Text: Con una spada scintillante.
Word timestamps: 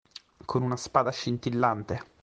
Con 0.45 0.63
una 0.63 0.77
spada 0.77 1.11
scintillante. 1.11 2.01